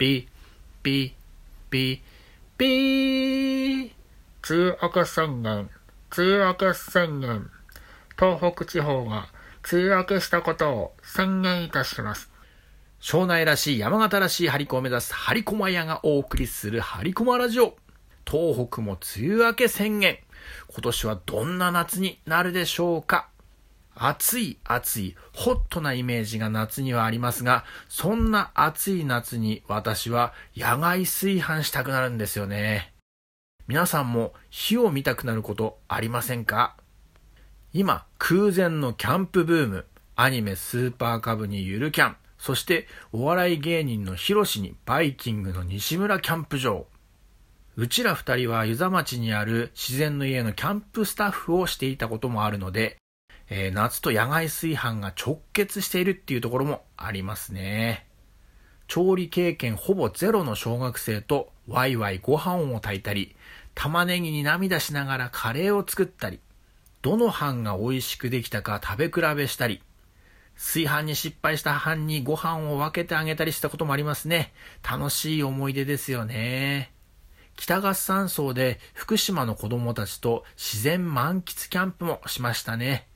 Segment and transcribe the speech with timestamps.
[0.00, 0.26] ピー、
[0.82, 1.14] ピ、
[1.68, 2.02] ピ、
[2.56, 3.90] ピー。
[4.48, 5.68] 梅雨明け宣言、
[6.16, 7.50] 梅雨明け宣言。
[8.18, 9.28] 東北地方が
[9.70, 12.30] 梅雨明けしたことを宣言いたします。
[12.98, 17.76] 庄内らしい山形らしい張り子を目指す張り駒屋がお送りする張り駒ラジオ。
[18.26, 20.16] 東北も梅雨明け宣言。
[20.72, 23.28] 今年はどんな夏になるでしょうか
[23.94, 32.94] 暑い暑い、ホットなイメージが夏にはありますが、そんな暑い夏に私は野外炊飯したくなるんですよね。
[33.66, 36.76] 皆さんも火を見たくなることありませんか？
[37.72, 39.86] 今、空前のキャンプブーム、
[40.16, 46.86] アニメスーパーカブにゆるキャン、そしてお笑い芸人のヒロシにバイキングの西村キャンプ場。
[47.76, 52.96] うちら二人は湯沢町にある自然の家のキャンプスタッフをしていたこともあるので、
[53.52, 58.06] えー、夏と野外炊飯が直結しているっていうところもありますね。
[58.86, 63.34] 調理経験ほぼゼロの小学生とワイワイご飯を炊いたり、
[63.74, 66.38] 玉ねぎに涙しながらカレーを作ったり、
[67.02, 69.82] どの飯が美味しくできたか食べ比べしたり、
[70.54, 74.52] 炊飯に失敗した飯にご飯を分けてあげたりしたこともありますね。
[74.88, 76.92] 楽しい思い出ですよね。
[77.56, 83.09] 北合山荘で福島の子供たちと自然満喫キャンプもしましたね。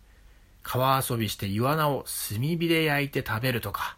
[0.65, 3.97] 川遊びしてイワナを炭火で焼いて食べるとか。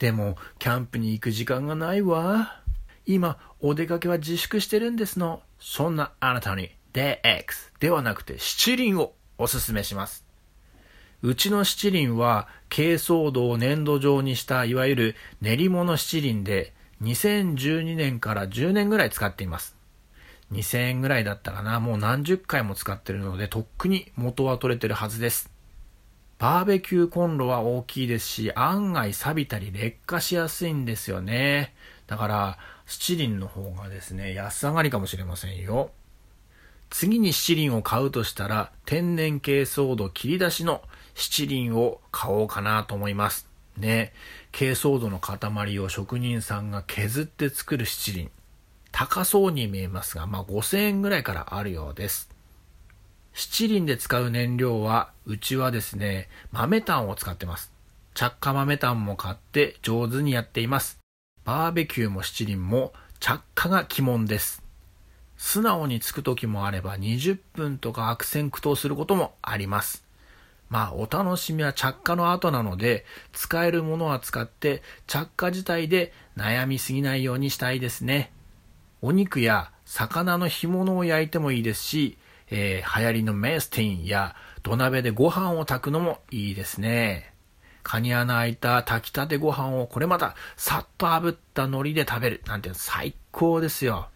[0.00, 2.60] でも、キャンプに行く時間がないわ。
[3.06, 5.42] 今、お出かけは自粛してるんですの。
[5.60, 10.24] そんなあなたに、デ X ではなくて七輪をおすすめします。
[11.22, 19.76] うちの七輪は、珪藻土を粘土状にしたいわゆる練り物七輪で、2012年から10年ぐらい使っています。
[20.52, 21.80] 2000円ぐらいだったかな。
[21.80, 25.51] もう何十回も使ってるので、とっくに元は取れてるはずです。
[26.42, 31.72] バーベキューコンロは大きいですし、案外錆びたり劣化しやすいんですよね。
[32.08, 35.92] だから、七輪の方がですね、安上がりかもしれませんよ。
[36.90, 40.82] 次に七輪を買うとしたら、天然珪藻土切り出しの
[41.14, 43.48] 七輪を買おうかなと思います。
[43.76, 44.12] ね。
[44.50, 48.32] 珪藻土の塊を職人さんが削って作る七輪。
[48.90, 52.31] 高そうに見えますが、まあ5000円ぐらいからあるようです。
[53.34, 57.72] 七輪で使う燃料は、うちはですね、豆炭を使ってます。
[58.14, 60.98] 着火豆炭も買って上手にやっています。
[61.44, 64.62] バーベキューも七輪も着火が鬼門です。
[65.36, 70.04] 素直につく時もあれば20分とか悪戦苦闘することもあります。
[70.68, 78.30] まあお楽しみは着火の後なので使えるものは使って着火自体で悩みすぎないようにしたいですね。
[79.00, 82.18] お肉や魚の干物を焼いてもいいですし
[82.52, 87.32] えー、流行りのメスティンや土鍋でご飯を炊くのもいいですね。
[87.82, 94.08] カニ穴開いた炊きたてご飯をこれまたさっと炙った海苔で食べるなんて最高ですよ。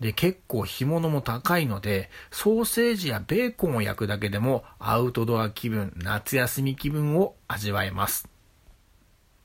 [0.00, 8.26] で、結構干物も高いので、ソーセージやベーコンを焼くだけでもアウトドア気分、夏休み気分を味わえます。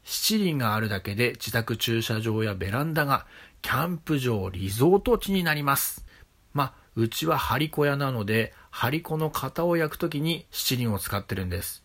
[0.05, 3.25] 七輪があるだけで自宅駐車場やベランダが
[3.61, 6.05] キャンプ場、リゾート地になります。
[6.53, 11.83] まあ、うちは張り子屋なので、張り子の型を焼くときに七輪を使ってるんです。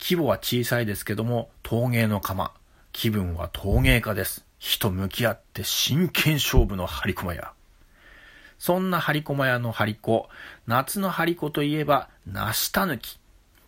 [0.00, 2.52] 規模は小さいですけども、陶芸の窯。
[2.92, 4.44] 気分は陶芸家です。
[4.60, 7.52] 火と向き合って真剣勝負の張り駒屋。
[8.56, 10.28] そんな張り駒屋の張り子、
[10.68, 13.18] 夏の張り子といえば、梨たぬき。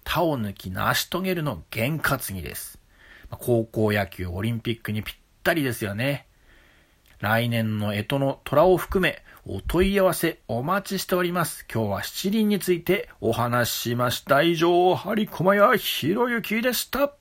[0.04, 2.78] 田を抜き成し遂げるの験担ぎです。
[3.30, 6.28] 高校野球、オリンピックにぴったりですよね。
[7.18, 11.66] 来年の干支の虎を含め、お問い合わせお待ちしております。
[11.72, 14.42] 今日は七輪についてお話ししました。
[14.42, 17.14] 以上、張駒屋ひろゆきでした。